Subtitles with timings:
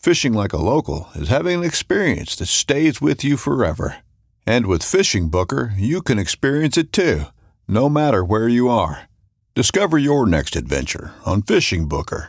[0.00, 3.98] Fishing like a local is having an experience that stays with you forever.
[4.46, 7.24] And with FishingBooker, you can experience it too,
[7.68, 9.10] no matter where you are.
[9.54, 12.28] Discover your next adventure on FishingBooker.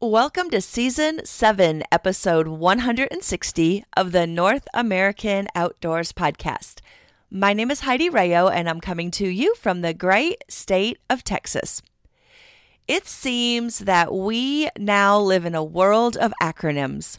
[0.00, 6.80] Welcome to Season 7, Episode 160 of the North American Outdoors Podcast.
[7.30, 11.22] My name is Heidi Rayo, and I'm coming to you from the great state of
[11.22, 11.82] Texas.
[12.86, 17.18] It seems that we now live in a world of acronyms.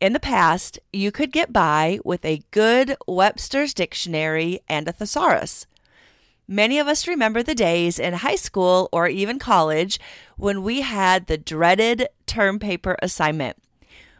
[0.00, 5.66] In the past, you could get by with a good Webster's Dictionary and a thesaurus.
[6.46, 9.98] Many of us remember the days in high school or even college
[10.36, 13.56] when we had the dreaded term paper assignment.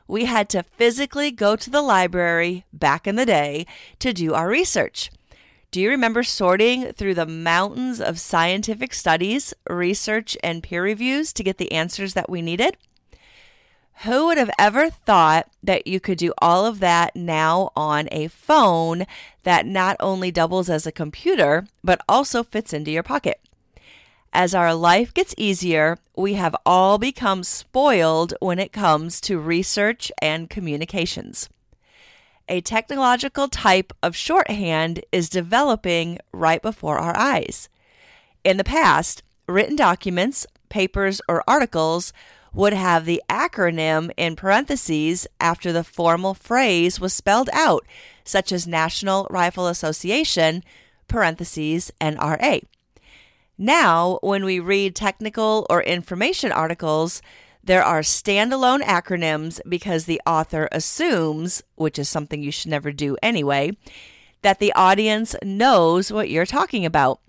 [0.09, 3.67] We had to physically go to the library back in the day
[4.01, 5.11] to do our research.
[5.73, 11.43] Do you remember sorting through the mountains of scientific studies, research, and peer reviews to
[11.43, 12.77] get the answers that we needed?
[14.05, 18.29] Who would have ever thought that you could do all of that now on a
[18.29, 19.07] phone
[19.45, 23.41] that not only doubles as a computer, but also fits into your pocket?
[24.31, 30.13] As our life gets easier, we have all become spoiled when it comes to research
[30.21, 31.49] and communications
[32.53, 37.71] a technological type of shorthand is developing right before our eyes.
[38.45, 42.13] In the past, written documents, papers, or articles
[42.53, 47.87] would have the acronym in parentheses after the formal phrase was spelled out,
[48.23, 50.63] such as National Rifle Association,
[51.09, 52.65] parentheses, NRA.
[53.57, 57.23] Now, when we read technical or information articles,
[57.65, 63.17] there are standalone acronyms because the author assumes, which is something you should never do
[63.23, 63.77] anyway,
[64.43, 67.21] that the audience knows what you're talking about.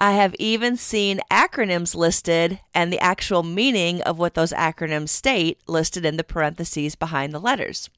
[0.00, 5.58] I have even seen acronyms listed and the actual meaning of what those acronyms state
[5.66, 7.90] listed in the parentheses behind the letters.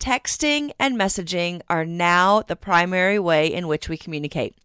[0.00, 4.56] Texting and messaging are now the primary way in which we communicate.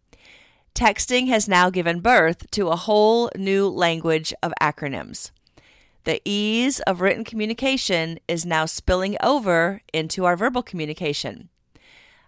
[0.73, 5.29] Texting has now given birth to a whole new language of acronyms.
[6.07, 11.49] The ease of written communication is now spilling over into our verbal communication.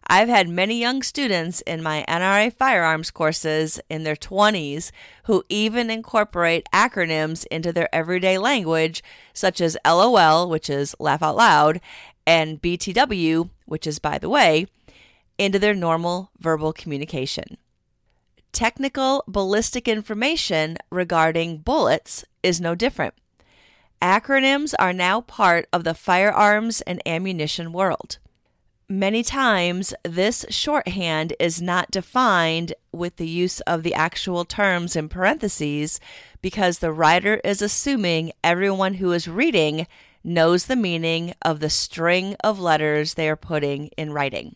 [0.06, 4.92] I've had many young students in my NRA firearms courses in their 20s
[5.28, 9.02] who even incorporate acronyms into their everyday language,
[9.32, 11.80] such as LOL, which is laugh out loud,
[12.28, 14.68] and BTW, which is by the way,
[15.38, 17.56] into their normal verbal communication.
[18.52, 23.14] Technical ballistic information regarding bullets is no different.
[24.02, 28.18] Acronyms are now part of the firearms and ammunition world.
[28.88, 35.10] Many times, this shorthand is not defined with the use of the actual terms in
[35.10, 36.00] parentheses
[36.42, 39.86] because the writer is assuming everyone who is reading
[40.24, 44.56] knows the meaning of the string of letters they are putting in writing.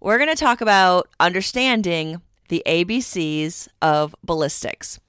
[0.00, 5.00] We're going to talk about understanding the ABCs of ballistics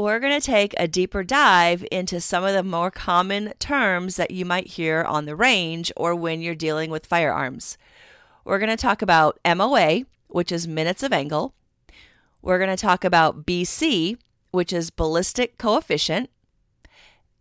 [0.00, 4.30] we're going to take a deeper dive into some of the more common terms that
[4.30, 7.76] you might hear on the range or when you're dealing with firearms.
[8.44, 11.54] We're going to talk about MOA, which is minutes of angle.
[12.42, 14.16] We're going to talk about BC,
[14.50, 16.30] which is ballistic coefficient.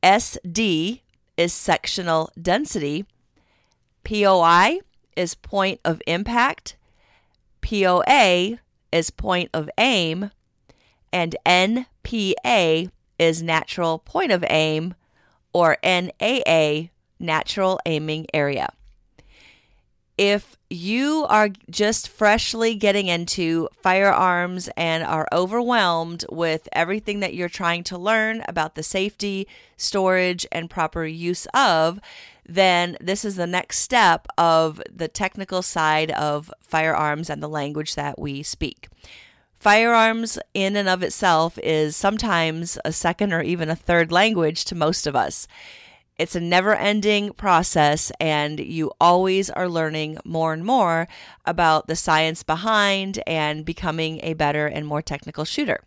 [0.04, 1.02] SD
[1.38, 3.06] is sectional density.
[4.04, 4.80] POI
[5.16, 6.76] is point of impact.
[7.62, 8.60] POA
[8.92, 10.32] is point of aim,
[11.12, 14.96] and NPA is natural point of aim,
[15.54, 16.90] or NAA,
[17.20, 18.70] natural aiming area.
[20.18, 27.50] If you are just freshly getting into firearms and are overwhelmed with everything that you're
[27.50, 29.48] trying to learn about the safety,
[29.78, 32.00] storage, and proper use of,
[32.46, 37.96] then this is the next step of the technical side of firearms and the language
[37.96, 38.90] that we speak.
[39.60, 44.76] Firearms, in and of itself, is sometimes a second or even a third language to
[44.76, 45.50] most of us.
[46.18, 51.10] It's a never ending process, and you always are learning more and more
[51.46, 55.84] about the science behind and becoming a better and more technical shooter.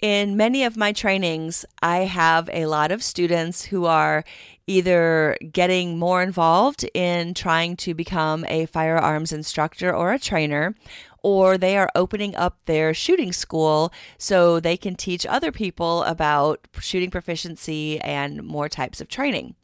[0.00, 4.24] In many of my trainings, I have a lot of students who are
[4.66, 10.74] either getting more involved in trying to become a firearms instructor or a trainer,
[11.22, 16.66] or they are opening up their shooting school so they can teach other people about
[16.80, 19.54] shooting proficiency and more types of training.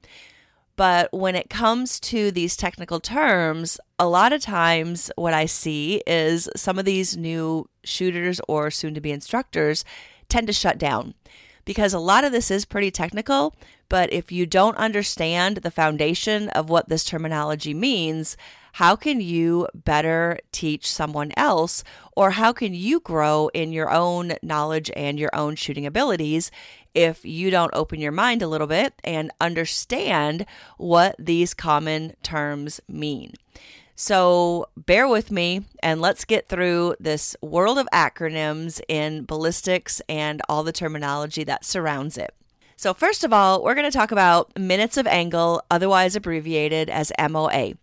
[0.76, 6.02] But when it comes to these technical terms, a lot of times what I see
[6.06, 9.84] is some of these new shooters or soon to be instructors
[10.28, 11.14] tend to shut down
[11.64, 13.54] because a lot of this is pretty technical.
[13.88, 18.36] But if you don't understand the foundation of what this terminology means,
[18.72, 21.84] how can you better teach someone else?
[22.16, 26.50] Or how can you grow in your own knowledge and your own shooting abilities
[26.94, 30.46] if you don't open your mind a little bit and understand
[30.78, 33.34] what these common terms mean?
[33.94, 40.40] So bear with me and let's get through this world of acronyms in ballistics and
[40.48, 42.34] all the terminology that surrounds it.
[42.76, 47.12] So, first of all, we're going to talk about minutes of angle, otherwise abbreviated as
[47.30, 47.74] MOA.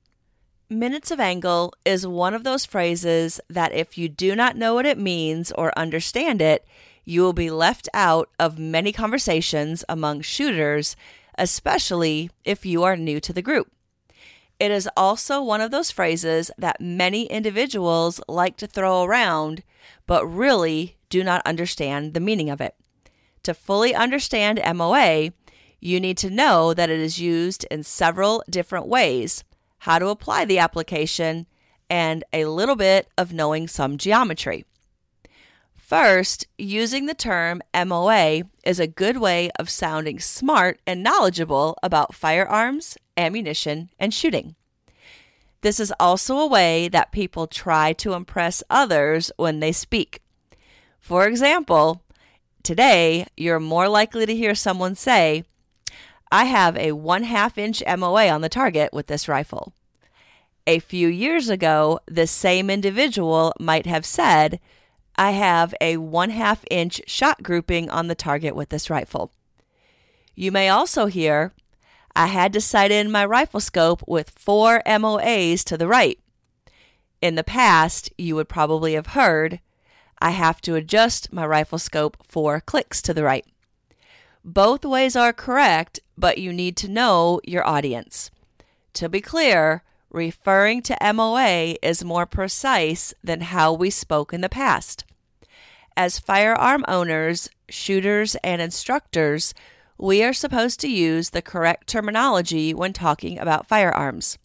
[0.72, 4.86] Minutes of angle is one of those phrases that if you do not know what
[4.86, 6.64] it means or understand it,
[7.04, 10.96] you will be left out of many conversations among shooters,
[11.40, 13.72] especially if you are new to the group.
[14.60, 19.64] It is also one of those phrases that many individuals like to throw around,
[20.06, 22.76] but really do not understand the meaning of it.
[23.42, 25.32] To fully understand MOA,
[25.80, 29.44] you need to know that it is used in several different ways
[29.80, 31.48] how to apply the application,
[31.90, 34.66] and a little bit of knowing some geometry.
[35.76, 42.14] First, using the term MOA is a good way of sounding smart and knowledgeable about
[42.14, 44.56] firearms, ammunition, and shooting.
[45.62, 50.22] This is also a way that people try to impress others when they speak.
[51.00, 52.04] For example,
[52.62, 55.44] today you're more likely to hear someone say,
[56.32, 59.74] I have a one half inch MOA on the target with this rifle.
[60.68, 64.60] A few years ago, the same individual might have said,
[65.16, 69.32] I have a one half inch shot grouping on the target with this rifle.
[70.36, 71.54] You may also hear,
[72.16, 76.20] I had to sight in my rifle scope with four MOAs to the right.
[77.22, 79.60] In the past, you would probably have heard,
[80.20, 83.46] I have to adjust my rifle scope four clicks to the right.
[84.46, 88.30] Both ways are correct, but you need to know your audience.
[88.94, 94.50] To be clear, referring to MOA is more precise than how we spoke in the
[94.50, 95.06] past.
[95.96, 99.54] As firearm owners, shooters, and instructors,
[99.98, 104.38] we are supposed to use the correct terminology when talking about firearms.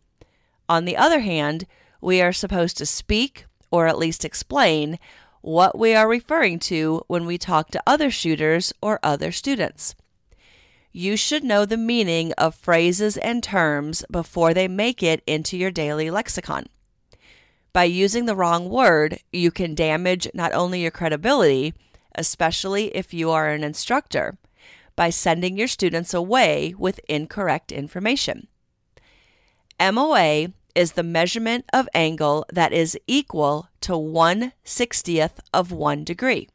[0.68, 1.66] On the other hand,
[2.00, 4.98] we are supposed to speak, or at least explain,
[5.40, 9.94] what we are referring to when we talk to other shooters or other students.
[10.96, 15.72] You should know the meaning of phrases and terms before they make it into your
[15.72, 16.66] daily lexicon.
[17.72, 21.74] By using the wrong word, you can damage not only your credibility,
[22.14, 24.38] especially if you are an instructor,
[24.94, 28.46] by sending your students away with incorrect information.
[29.80, 36.48] MOA is the measurement of angle that is equal to 1 60th of 1 degree.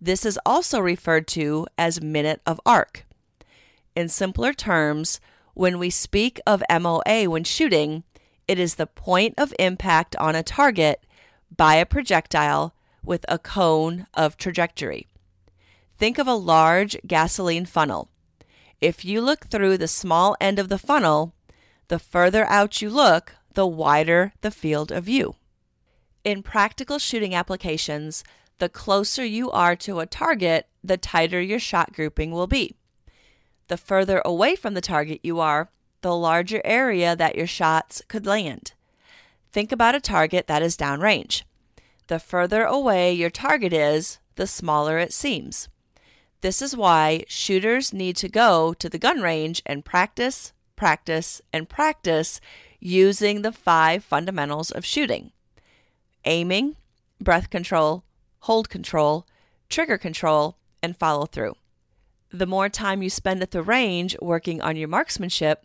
[0.00, 3.06] This is also referred to as minute of arc.
[3.94, 5.20] In simpler terms,
[5.54, 8.02] when we speak of MOA when shooting,
[8.48, 11.06] it is the point of impact on a target
[11.56, 12.74] by a projectile
[13.04, 15.06] with a cone of trajectory.
[15.96, 18.08] Think of a large gasoline funnel.
[18.80, 21.34] If you look through the small end of the funnel,
[21.88, 25.36] the further out you look, the wider the field of view.
[26.24, 28.24] In practical shooting applications,
[28.58, 32.74] the closer you are to a target, the tighter your shot grouping will be.
[33.68, 35.70] The further away from the target you are,
[36.02, 38.72] the larger area that your shots could land.
[39.52, 41.42] Think about a target that is downrange.
[42.08, 45.68] The further away your target is, the smaller it seems.
[46.42, 51.68] This is why shooters need to go to the gun range and practice, practice, and
[51.68, 52.40] practice
[52.80, 55.32] using the five fundamentals of shooting
[56.26, 56.76] aiming,
[57.20, 58.02] breath control,
[58.40, 59.26] hold control,
[59.68, 61.54] trigger control, and follow through.
[62.34, 65.64] The more time you spend at the range working on your marksmanship,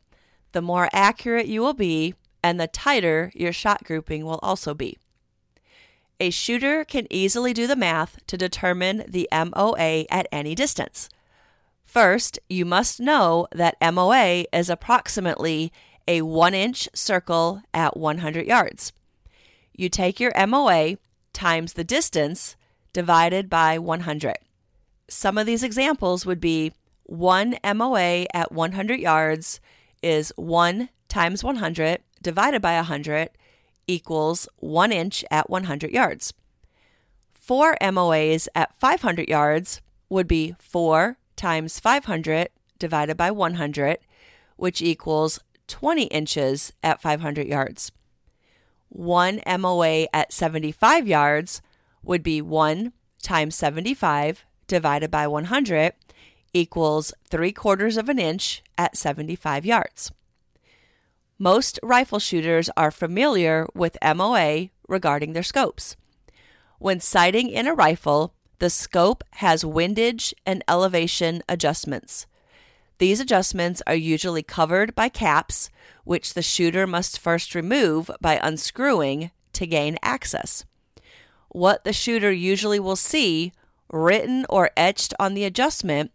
[0.52, 5.00] the more accurate you will be and the tighter your shot grouping will also be.
[6.20, 11.10] A shooter can easily do the math to determine the MOA at any distance.
[11.86, 15.74] First, you must know that MOA is approximately
[16.08, 18.94] a 1 inch circle at 100 yards.
[19.74, 20.98] You take your MOA
[21.34, 22.56] times the distance
[22.94, 24.36] divided by 100.
[25.10, 26.72] Some of these examples would be
[27.04, 29.60] 1 MOA at 100 yards
[30.04, 33.30] is 1 times 100 divided by 100
[33.88, 36.34] equals 1 inch at 100 yards.
[37.34, 43.98] Four MOAs at 500 yards would be 4 times 500 divided by 100,
[44.58, 47.92] which equals 20 inches at 500 yards.
[48.90, 51.64] One MOA at 75 yards
[52.04, 55.92] would be 1 times 75 divided by 100
[56.54, 60.12] equals 3 quarters of an inch at 75 yards.
[61.38, 65.96] Most rifle shooters are familiar with MOA regarding their scopes.
[66.80, 72.26] When sighting in a rifle, the scope has windage and elevation adjustments.
[72.98, 75.70] These adjustments are usually covered by caps,
[76.04, 80.66] which the shooter must first remove by unscrewing to gain access.
[81.48, 83.54] What the shooter usually will see,
[83.92, 86.12] written or etched on the adjustment,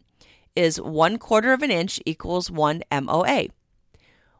[0.57, 3.47] is one quarter of an inch equals one MOA.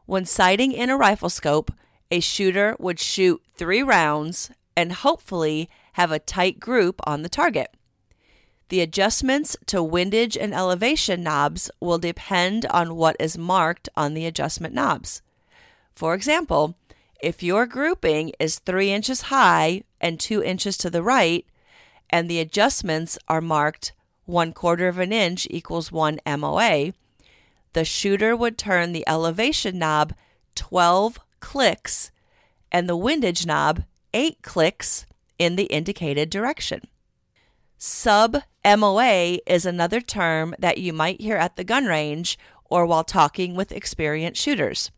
[0.05, 1.71] When sighting in a rifle scope,
[2.11, 7.75] a shooter would shoot three rounds and hopefully have a tight group on the target.
[8.69, 14.25] The adjustments to windage and elevation knobs will depend on what is marked on the
[14.25, 15.21] adjustment knobs.
[15.93, 16.75] For example,
[17.21, 21.45] if your grouping is 3 inches high and 2 inches to the right,
[22.09, 23.93] and the adjustments are marked
[24.25, 26.93] 1 quarter of an inch equals 1 MOA,
[27.73, 30.13] the shooter would turn the elevation knob
[30.55, 32.11] 12 clicks
[32.71, 33.83] and the windage knob
[34.13, 35.05] 8 clicks
[35.37, 36.81] in the indicated direction.
[37.77, 43.03] Sub MOA is another term that you might hear at the gun range or while
[43.03, 44.91] talking with experienced shooters.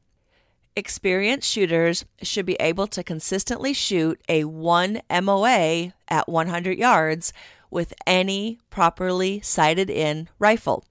[0.78, 7.34] Experienced shooters should be able to consistently shoot a 1 MOA at 100 yards
[7.72, 10.86] with any properly sighted in rifle.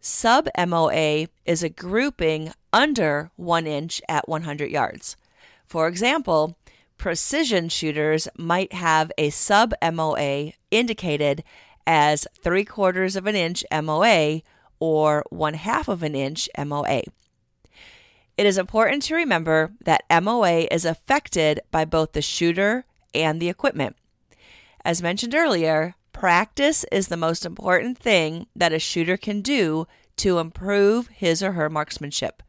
[0.00, 5.18] Sub MOA is a grouping under 1 inch at 100 yards.
[5.66, 6.56] For example,
[6.96, 11.44] precision shooters might have a sub MOA indicated
[11.86, 14.40] as 3 quarters of an inch MOA
[14.80, 17.02] or 1 half of an inch MOA.
[18.36, 22.84] It is important to remember that MOA is affected by both the shooter
[23.14, 23.96] and the equipment.
[24.84, 30.38] As mentioned earlier, Practice is the most important thing that a shooter can do to
[30.38, 32.44] improve his or her marksmanship.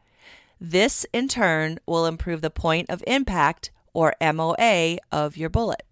[0.62, 5.84] This, in turn, will improve the point of impact or MOA of your bullet.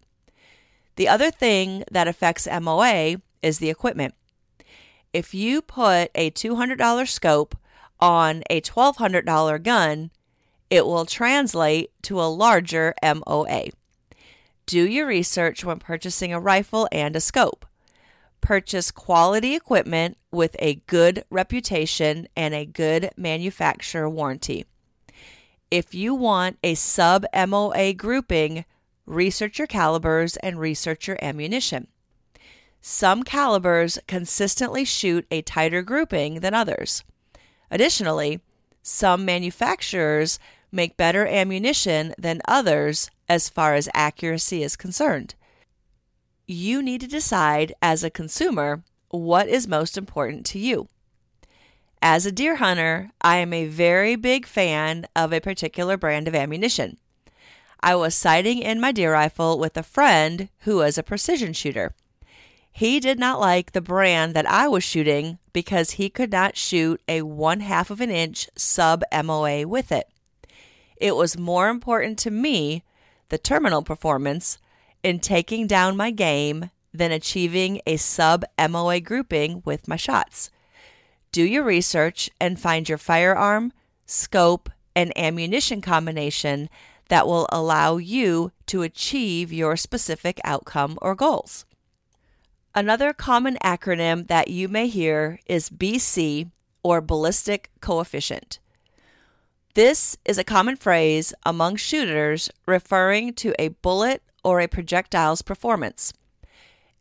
[0.95, 4.13] The other thing that affects MOA is the equipment.
[5.11, 7.57] If you put a $200 scope
[8.01, 10.11] on a $1,200 gun,
[10.69, 13.65] it will translate to a larger MOA.
[14.65, 17.65] Do your research when purchasing a rifle and a scope.
[18.39, 24.65] Purchase quality equipment with a good reputation and a good manufacturer warranty.
[25.69, 28.65] If you want a sub MOA grouping,
[29.05, 31.87] research your calibers and research your ammunition.
[32.81, 37.03] Some calibers consistently shoot a tighter grouping than others.
[37.71, 38.41] Additionally,
[38.83, 40.37] some manufacturers
[40.71, 45.35] make better ammunition than others as far as accuracy is concerned.
[46.47, 50.87] You need to decide as a consumer what is most important to you.
[52.01, 56.35] As a deer hunter, I am a very big fan of a particular brand of
[56.35, 56.97] ammunition.
[57.79, 61.93] I was sighting in my deer rifle with a friend who was a precision shooter.
[62.71, 67.01] He did not like the brand that I was shooting because he could not shoot
[67.07, 70.07] a one half of an inch sub MOA with it.
[70.97, 72.83] It was more important to me,
[73.29, 74.57] the terminal performance,
[75.03, 80.51] in taking down my game than achieving a sub MOA grouping with my shots.
[81.31, 83.73] Do your research and find your firearm,
[84.05, 86.69] scope, and ammunition combination
[87.09, 91.65] that will allow you to achieve your specific outcome or goals.
[92.73, 96.49] Another common acronym that you may hear is BC
[96.83, 98.59] or ballistic coefficient.
[99.73, 106.13] This is a common phrase among shooters referring to a bullet or a projectile's performance.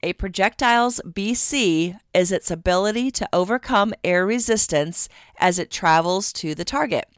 [0.03, 5.09] A projectile's BC is its ability to overcome air resistance
[5.39, 7.09] as it travels to the target.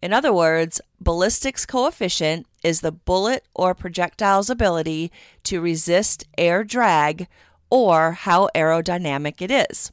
[0.00, 5.10] In other words, ballistics coefficient is the bullet or projectile's ability
[5.42, 7.26] to resist air drag
[7.74, 9.90] or how aerodynamic it is.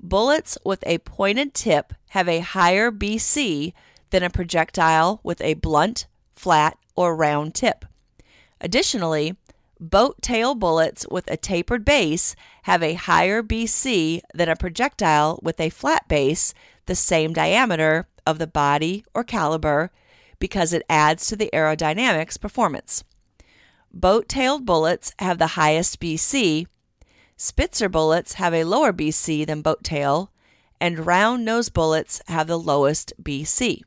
[0.00, 3.74] Bullets with a pointed tip have a higher BC
[4.08, 7.84] than a projectile with a blunt, flat, or round tip.
[8.58, 9.36] Additionally,
[9.78, 15.60] boat tail bullets with a tapered base have a higher BC than a projectile with
[15.60, 16.54] a flat base,
[16.86, 19.90] the same diameter of the body or caliber,
[20.38, 23.04] because it adds to the aerodynamics performance.
[23.92, 26.66] Boat tailed bullets have the highest BC.
[27.40, 30.32] Spitzer bullets have a lower BC than boat tail,
[30.80, 33.82] and round nose bullets have the lowest BC.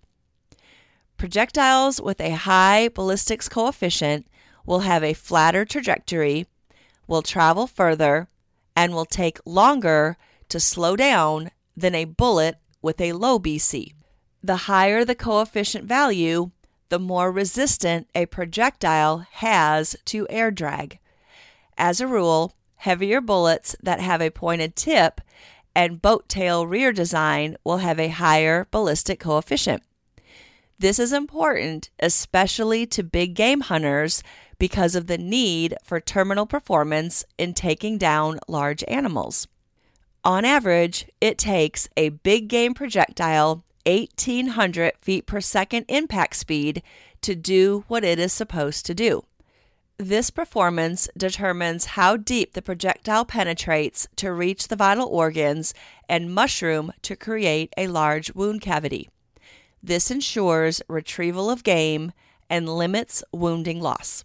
[1.18, 4.26] Projectiles with a high ballistics coefficient
[4.66, 6.48] will have a flatter trajectory,
[7.08, 8.30] will travel further,
[8.74, 10.16] and will take longer
[10.48, 13.92] to slow down than a bullet with a low BC.
[14.42, 16.52] The higher the coefficient value,
[16.88, 21.00] the more resistant a projectile has to air drag.
[21.78, 25.22] As a rule, heavier bullets that have a pointed tip
[25.76, 29.84] and boat tail rear design will have a higher ballistic coefficient.
[30.80, 34.24] This is important, especially to big game hunters,
[34.58, 39.48] because of the need for terminal performance in taking down large animals.
[40.24, 46.82] On average, it takes a big game projectile 1800 feet per second impact speed
[47.22, 49.24] to do what it is supposed to do.
[50.02, 55.76] This performance determines how deep the projectile penetrates to reach the vital organs
[56.10, 59.10] and mushroom to create a large wound cavity.
[59.84, 62.14] This ensures retrieval of game
[62.50, 64.24] and limits wounding loss.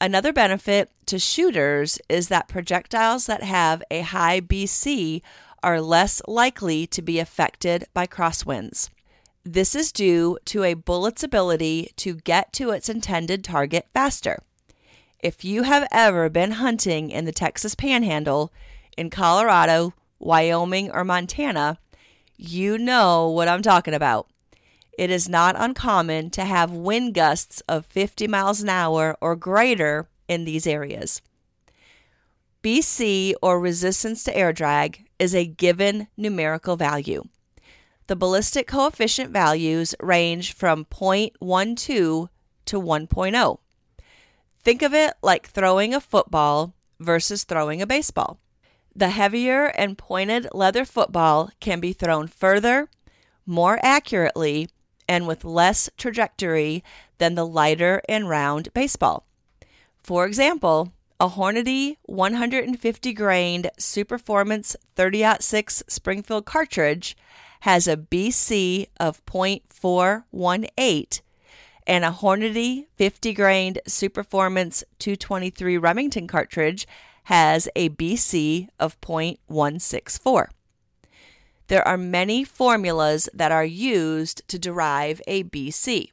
[0.00, 5.20] Another benefit to shooters is that projectiles that have a high BC
[5.62, 8.88] are less likely to be affected by crosswinds.
[9.44, 14.38] This is due to a bullet's ability to get to its intended target faster.
[15.24, 18.52] If you have ever been hunting in the Texas Panhandle,
[18.94, 21.78] in Colorado, Wyoming, or Montana,
[22.36, 24.28] you know what I'm talking about
[24.98, 30.08] it is not uncommon to have wind gusts of 50 miles an hour or greater
[30.28, 31.22] in these areas.
[32.62, 37.24] BC, or resistance to air drag, is a given numerical value.
[38.08, 42.28] The ballistic coefficient values range from 0.12
[42.66, 43.58] to 1.0.
[44.64, 48.40] Think of it like throwing a football versus throwing a baseball.
[48.96, 52.88] The heavier and pointed leather football can be thrown further,
[53.44, 54.70] more accurately,
[55.06, 56.82] and with less trajectory
[57.18, 59.26] than the lighter and round baseball.
[60.02, 67.16] For example, a Hornady 150 grained Superformance 30-06 Springfield cartridge
[67.60, 71.20] has a BC of 0.418
[71.86, 76.86] and a Hornady 50 grained Superformance 223 Remington cartridge
[77.24, 80.48] has a BC of 0.164.
[81.68, 86.10] There are many formulas that are used to derive a BC.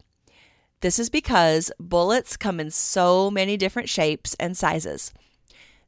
[0.80, 5.14] This is because bullets come in so many different shapes and sizes.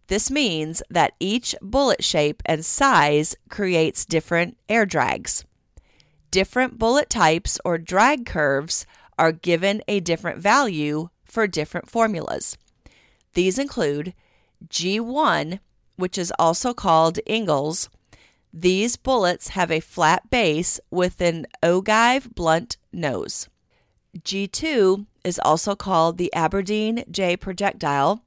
[0.07, 5.45] This means that each bullet shape and size creates different air drags.
[6.29, 8.85] Different bullet types or drag curves
[9.17, 12.57] are given a different value for different formulas.
[13.33, 14.13] These include
[14.67, 15.59] G1,
[15.95, 17.89] which is also called Ingalls,
[18.55, 23.49] these bullets have a flat base with an ogive blunt nose.
[24.19, 28.23] G2 is also called the Aberdeen J projectile.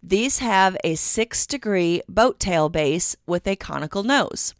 [0.00, 4.54] These have a 6 degree boat tail base with a conical nose.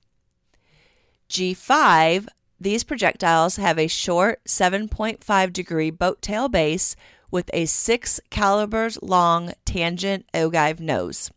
[1.31, 2.27] G5,
[2.61, 6.97] these projectiles have a short 7.5 degree boat tail base
[7.31, 11.31] with a 6 calibers long tangent ogive nose.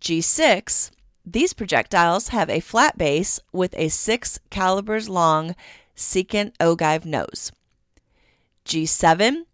[0.00, 0.90] G6
[1.26, 5.54] these projectiles have a flat base with a 6 calibers long
[5.96, 7.50] secant ogive nose.
[8.66, 9.44] G7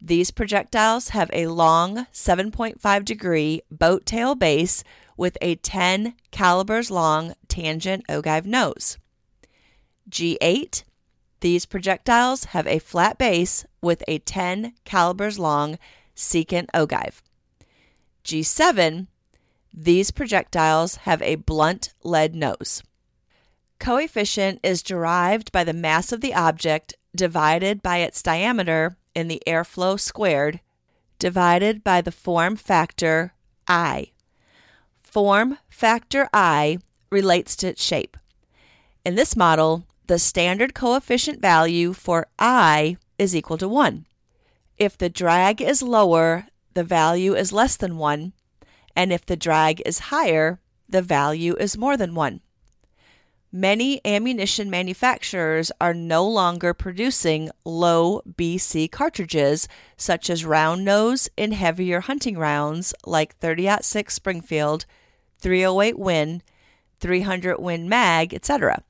[0.00, 4.84] these projectiles have a long 7.5 degree boat tail base
[5.16, 8.96] with a 10 calibers long tangent ogive nose.
[10.08, 10.84] G8
[11.40, 15.78] These projectiles have a flat base with a 10 calibers long
[16.16, 17.20] secant ogive.
[18.24, 19.06] G7,
[19.72, 22.82] these projectiles have a blunt lead nose.
[23.78, 29.42] Coefficient is derived by the mass of the object divided by its diameter in the
[29.46, 30.60] airflow squared
[31.18, 33.34] divided by the form factor
[33.66, 34.12] I.
[35.02, 36.78] Form factor I
[37.10, 38.16] relates to its shape.
[39.04, 44.06] In this model, the standard coefficient value for I is equal to 1.
[44.78, 48.32] If the drag is lower, the value is less than 1,
[48.96, 52.40] and if the drag is higher, the value is more than 1.
[53.52, 59.68] Many ammunition manufacturers are no longer producing low BC cartridges,
[59.98, 64.86] such as round nose in heavier hunting rounds like 30 6 Springfield,
[65.40, 66.42] 308 Win,
[66.98, 68.82] 300 Win Mag, etc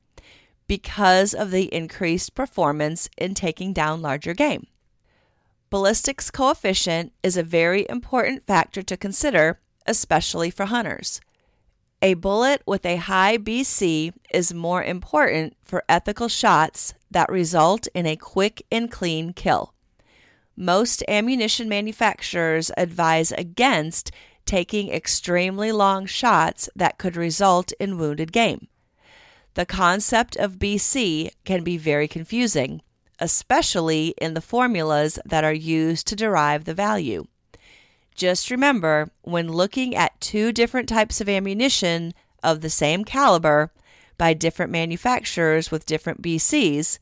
[0.68, 4.66] because of the increased performance in taking down larger game.
[5.70, 11.20] Ballistics coefficient is a very important factor to consider, especially for hunters.
[12.00, 18.06] A bullet with a high BC is more important for ethical shots that result in
[18.06, 19.74] a quick and clean kill.
[20.56, 24.10] Most ammunition manufacturers advise against
[24.44, 28.68] taking extremely long shots that could result in wounded game.
[29.54, 32.82] The concept of BC can be very confusing,
[33.18, 37.26] especially in the formulas that are used to derive the value.
[38.14, 43.72] Just remember when looking at two different types of ammunition of the same caliber
[44.16, 46.98] by different manufacturers with different BCs,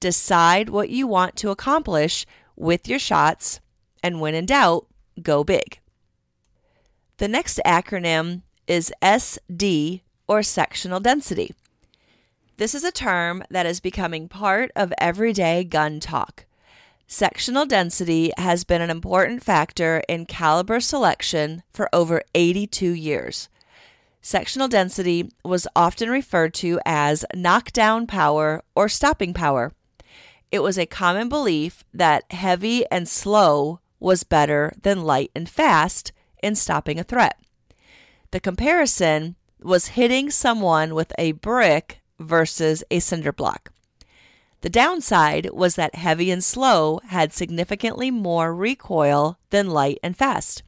[0.00, 3.60] decide what you want to accomplish with your shots,
[4.02, 4.86] and when in doubt,
[5.22, 5.80] go big.
[7.16, 11.54] The next acronym is SD or sectional density.
[12.58, 16.44] This is a term that is becoming part of everyday gun talk.
[17.06, 23.48] Sectional density has been an important factor in caliber selection for over 82 years.
[24.20, 29.72] Sectional density was often referred to as knockdown power or stopping power.
[30.50, 36.10] It was a common belief that heavy and slow was better than light and fast
[36.42, 37.38] in stopping a threat.
[38.32, 43.72] The comparison was hitting someone with a brick versus a cinder block.
[44.60, 50.62] The downside was that heavy and slow had significantly more recoil than light and fast.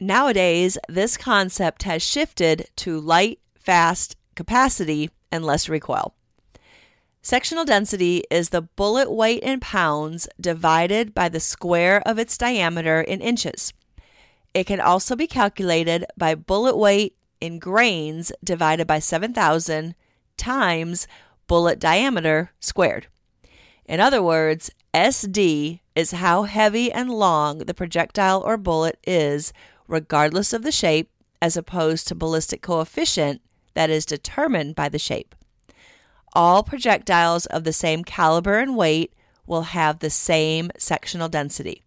[0.00, 6.14] Nowadays, this concept has shifted to light, fast, capacity, and less recoil.
[7.22, 13.00] Sectional density is the bullet weight in pounds divided by the square of its diameter
[13.00, 13.72] in inches.
[14.54, 19.94] It can also be calculated by bullet weight in grains divided by 7,000
[20.38, 21.06] times
[21.46, 23.08] bullet diameter squared.
[23.84, 29.52] In other words, SD is how heavy and long the projectile or bullet is,
[29.86, 33.40] regardless of the shape, as opposed to ballistic coefficient
[33.74, 35.34] that is determined by the shape.
[36.32, 39.12] All projectiles of the same caliber and weight
[39.46, 41.82] will have the same sectional density.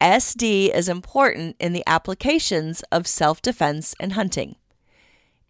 [0.00, 4.56] SD is important in the applications of self defense and hunting.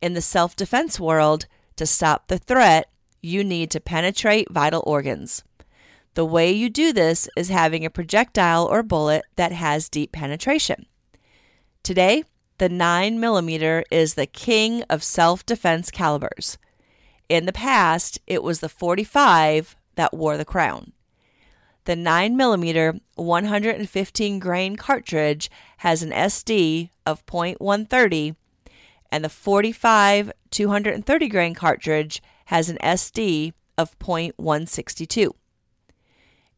[0.01, 5.45] In the self defense world, to stop the threat, you need to penetrate vital organs.
[6.15, 10.87] The way you do this is having a projectile or bullet that has deep penetration.
[11.83, 12.25] Today,
[12.59, 16.59] the 9mm is the king of self defense calibers.
[17.29, 20.93] In the past, it was the 45 that wore the crown.
[21.85, 28.37] The 9mm 115 grain cartridge has an SD of .130
[29.13, 35.31] and the 45 230 grain cartridge has an SD of .162.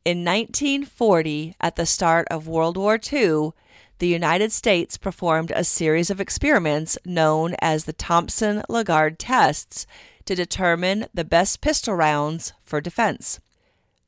[0.04, 3.50] In 1940, at the start of World War II,
[3.98, 9.86] the United States performed a series of experiments known as the Thompson Lagarde tests
[10.24, 13.40] to determine the best pistol rounds for defense.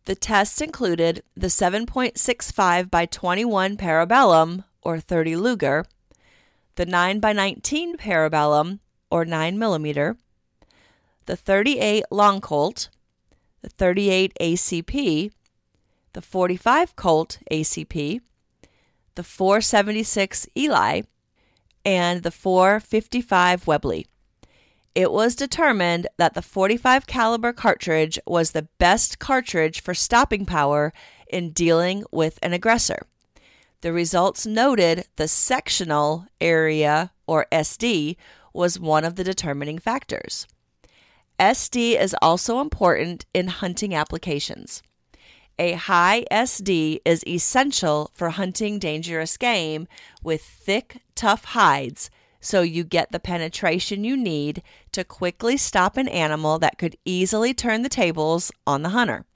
[0.05, 5.85] The tests included the 7.65 by 21 Parabellum or 30 Luger,
[6.77, 8.79] the 9 by 19 Parabellum
[9.11, 10.17] or 9 millimeter,
[11.27, 12.89] the 38 Long Colt,
[13.63, 15.33] the 38 ACP,
[16.13, 18.21] the 45 Colt ACP,
[19.15, 21.05] the 476 Eley,
[21.85, 24.07] and the 455 Webley.
[24.95, 30.93] It was determined that the 45 caliber cartridge was the best cartridge for stopping power
[31.29, 33.07] in dealing with an aggressor.
[33.87, 38.17] The results noted the sectional area, or SD,
[38.53, 40.49] was one of the determining factors.
[41.39, 44.83] SD is also important in hunting applications.
[45.57, 49.87] A high SD is essential for hunting dangerous game
[50.21, 56.09] with thick, tough hides so you get the penetration you need to quickly stop an
[56.09, 59.27] animal that could easily turn the tables on the hunter.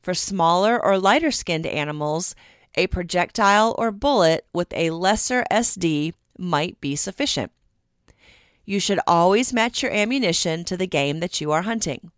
[0.00, 2.34] For smaller or lighter skinned animals,
[2.74, 7.52] a projectile or bullet with a lesser SD might be sufficient.
[8.64, 12.10] You should always match your ammunition to the game that you are hunting.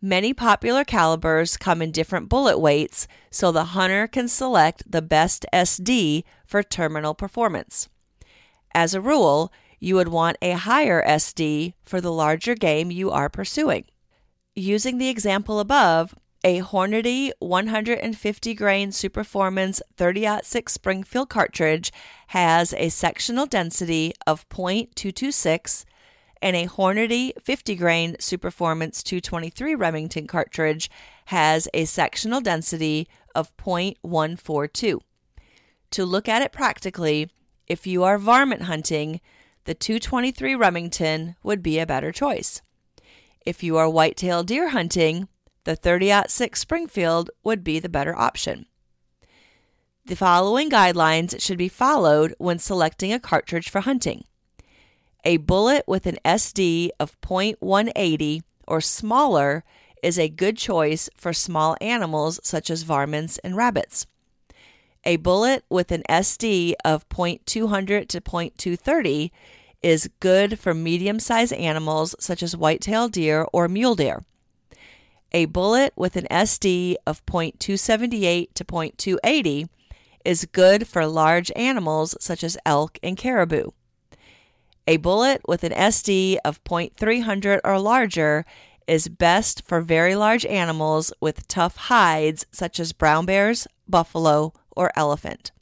[0.00, 5.44] Many popular calibers come in different bullet weights so the hunter can select the best
[5.52, 7.88] SD for terminal performance.
[8.74, 13.28] As a rule, you would want a higher SD for the larger game you are
[13.28, 13.84] pursuing.
[14.54, 21.92] Using the example above, a Hornady 150 grain Superformance 30-06 Springfield cartridge
[22.28, 25.84] has a sectional density of 0.226
[26.40, 30.88] and a Hornady 50 grain Superformance 223 Remington cartridge
[31.26, 35.00] has a sectional density of 0.142.
[35.90, 37.30] To look at it practically,
[37.66, 39.20] if you are varmint hunting,
[39.64, 42.62] the 223 Remington would be a better choice.
[43.44, 45.28] If you are whitetail deer hunting,
[45.68, 48.64] the 30-06 Springfield would be the better option.
[50.06, 54.24] The following guidelines should be followed when selecting a cartridge for hunting.
[55.24, 59.62] A bullet with an SD of .180 or smaller
[60.02, 64.06] is a good choice for small animals such as varmints and rabbits.
[65.04, 69.30] A bullet with an SD of .200 to .230
[69.82, 74.24] is good for medium-sized animals such as whitetail deer or mule deer.
[75.32, 79.68] A bullet with an SD of .278 to .280
[80.24, 83.70] is good for large animals such as elk and caribou.
[84.86, 88.46] A bullet with an SD of .300 or larger
[88.86, 94.90] is best for very large animals with tough hides such as brown bears, buffalo, or
[94.96, 95.52] elephant.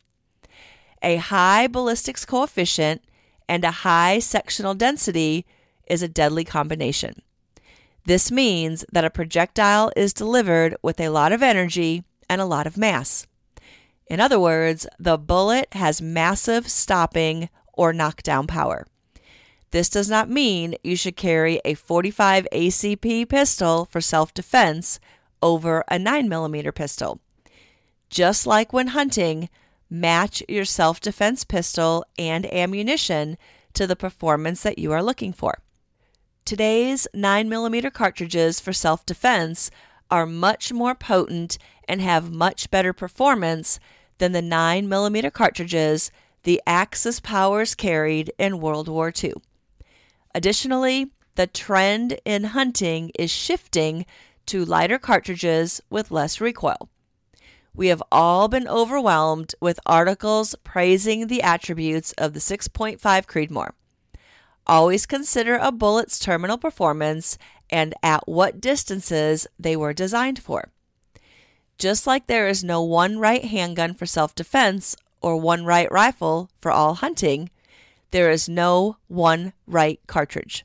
[1.03, 3.03] A high ballistics coefficient
[3.49, 5.45] and a high sectional density
[5.89, 7.21] is a deadly combination.
[8.07, 12.67] This means that a projectile is delivered with a lot of energy and a lot
[12.67, 13.27] of mass.
[14.07, 18.87] In other words, the bullet has massive stopping or knockdown power.
[19.73, 25.01] This does not mean you should carry a 45 ACP pistol for self defense
[25.43, 27.21] over a 9mm pistol.
[28.09, 29.49] Just like when hunting,
[29.91, 33.37] match your self defense pistol and ammunition
[33.75, 35.59] to the performance that you are looking for.
[36.47, 39.69] Today's 9mm cartridges for self defense
[40.13, 43.81] are much more potent and have much better performance
[44.19, 46.13] than the 9mm cartridges
[46.45, 49.33] the Axis powers carried in World War II.
[50.37, 54.07] Additionally, the trend in hunting is shifting
[54.47, 56.89] to lighter cartridges with less recoil.
[57.75, 63.71] We have all been overwhelmed with articles praising the attributes of the 6.5 Creedmoor.
[64.67, 67.39] Always consider a bullet's terminal performance
[67.71, 70.71] and at what distances they were designed for.
[71.79, 76.51] Just like there is no one right handgun for self defense or one right rifle
[76.61, 77.51] for all hunting,
[78.11, 80.65] there is no one right cartridge.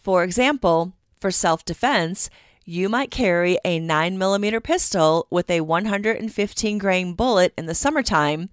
[0.00, 2.30] For example, for self defense,
[2.64, 8.48] you might carry a 9mm pistol with a 115 grain bullet in the summertime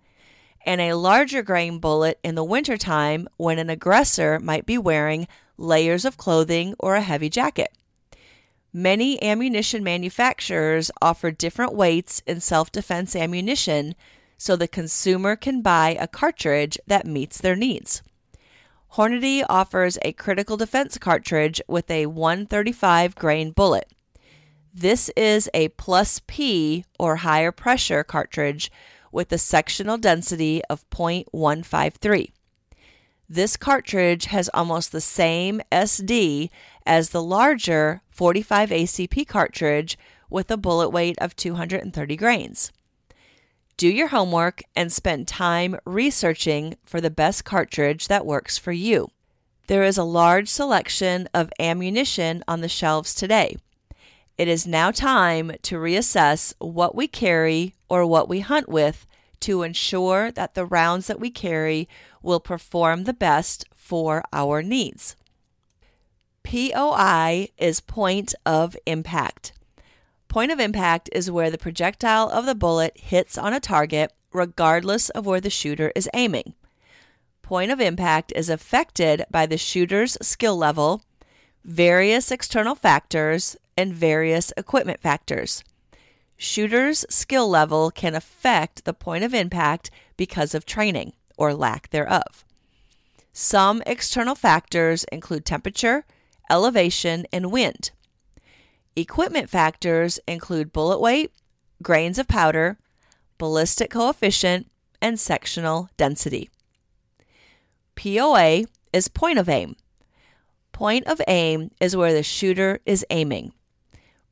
[0.68, 5.26] and a larger grain bullet in the wintertime when an aggressor might be wearing
[5.58, 7.72] layers of clothing or a heavy jacket.
[8.74, 13.96] Many ammunition manufacturers offer different weights in self defense ammunition
[14.38, 18.04] so the consumer can buy a cartridge that meets their needs.
[18.94, 23.92] Hornady offers a critical defense cartridge with a 135 grain bullet.
[24.74, 28.70] This is a plus P or higher pressure cartridge
[29.12, 32.32] with a sectional density of 0.153.
[33.30, 36.50] This cartridge has almost the same SD
[36.86, 39.98] as the larger 45 ACP cartridge
[40.30, 42.72] with a bullet weight of 230 grains.
[43.76, 49.10] Do your homework and spend time researching for the best cartridge that works for you.
[49.67, 53.58] There is a large selection of ammunition on the shelves today.
[54.38, 59.08] It is now time to reassess what we carry or what we hunt with
[59.39, 61.89] to ensure that the rounds that we carry
[62.21, 65.15] will perform the best for our needs.
[66.43, 69.54] POI is point of impact.
[70.28, 75.10] Point of impact is where the projectile of the bullet hits on a target regardless
[75.10, 76.54] of where the shooter is aiming.
[77.41, 81.02] Point of impact is affected by the shooter's skill level,
[81.68, 85.64] various external factors, and various equipment factors.
[86.38, 92.46] Shooter's skill level can affect the point of impact because of training or lack thereof.
[93.34, 96.06] Some external factors include temperature,
[96.50, 97.92] elevation, and wind.
[98.96, 101.32] Equipment factors include bullet weight,
[101.84, 102.80] grains of powder,
[103.38, 106.50] ballistic coefficient, and sectional density.
[107.96, 109.76] POA is point of aim.
[110.78, 113.52] Point of aim is where the shooter is aiming.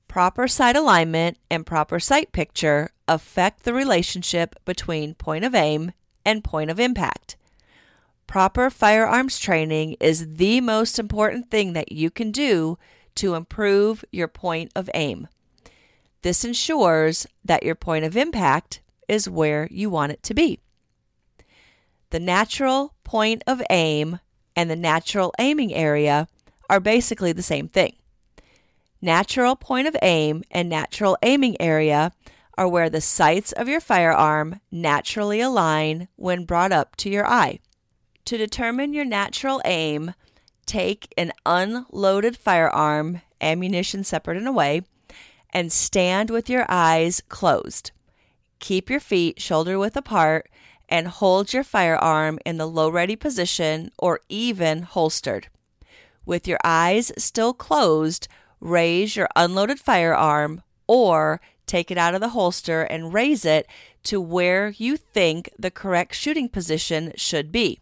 [0.08, 6.44] Proper sight alignment and proper sight picture affect the relationship between point of aim and
[6.44, 7.36] point of impact.
[8.28, 12.78] Proper firearms training is the most important thing that you can do
[13.16, 15.28] to improve your point of aim.
[16.22, 20.60] This ensures that your point of impact is where you want it to be.
[22.12, 24.20] The natural point of aim
[24.56, 26.28] and the natural aiming area
[26.70, 27.96] are basically the same thing.
[29.02, 32.12] Natural point of aim and natural aiming area
[32.58, 37.60] are where the sights of your firearm naturally align when brought up to your eye.
[38.26, 40.14] To determine your natural aim,
[40.66, 44.82] take an unloaded firearm, ammunition separate and away,
[45.52, 47.92] and stand with your eyes closed.
[48.60, 50.50] Keep your feet shoulder width apart
[50.90, 55.48] and hold your firearm in the low ready position or even holstered.
[56.26, 58.28] With your eyes still closed,
[58.60, 63.68] raise your unloaded firearm or take it out of the holster and raise it
[64.04, 67.80] to where you think the correct shooting position should be.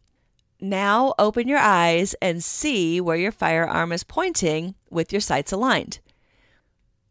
[0.59, 5.99] Now open your eyes and see where your firearm is pointing with your sights aligned.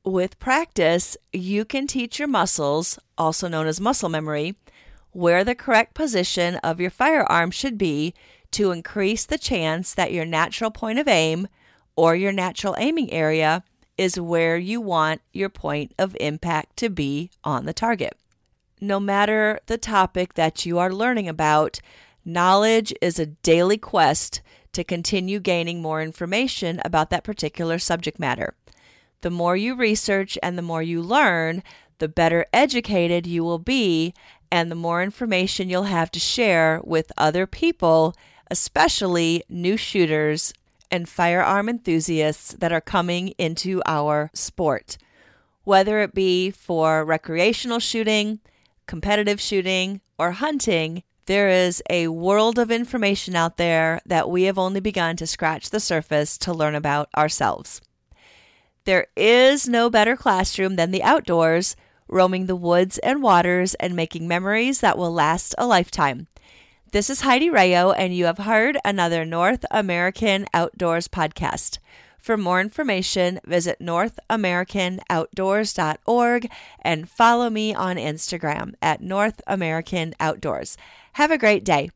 [0.05, 4.57] With practice, you can teach your muscles, also known as muscle memory,
[5.11, 8.15] where the correct position of your firearm should be
[8.53, 11.49] to increase the chance that your natural point of aim
[11.97, 13.65] or your natural aiming area
[13.99, 18.17] is where you want your point of impact to be on the target.
[18.81, 21.81] No matter the topic that you are learning about,
[22.25, 24.41] knowledge is a daily quest
[24.73, 28.55] to continue gaining more information about that particular subject matter.
[29.21, 31.63] The more you research and the more you learn,
[31.99, 34.15] the better educated you will be,
[34.51, 38.17] and the more information you'll have to share with other people,
[38.53, 40.53] especially new shooters
[40.91, 44.99] and firearm enthusiasts that are coming into our sport,
[45.65, 48.41] whether it be for recreational shooting,
[48.87, 51.03] competitive shooting, or hunting.
[51.25, 55.71] There is a world of information out there that we have only begun to scratch
[55.71, 57.81] the surface to learn about ourselves.
[58.85, 61.75] There is no better classroom than the outdoors,
[62.07, 66.27] roaming the woods and waters and making memories that will last a lifetime.
[66.93, 71.79] This is Heidi Rao, and you have heard another North American Outdoors podcast.
[72.19, 76.51] For more information, visit NorthAmericanOutdoors.org
[76.83, 80.77] and follow me on Instagram at North American Outdoors.
[81.15, 81.89] Have a great day.